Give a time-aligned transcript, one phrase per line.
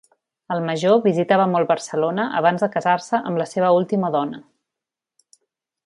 [0.53, 4.41] El major visitava molt Barcelona abans de casar-se amb la seva última dona.